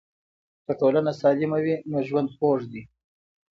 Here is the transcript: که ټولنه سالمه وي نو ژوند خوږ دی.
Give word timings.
که 0.65 0.71
ټولنه 0.79 1.11
سالمه 1.21 1.59
وي 1.63 1.75
نو 1.89 1.97
ژوند 2.07 2.27
خوږ 2.35 2.59
دی. 2.71 2.81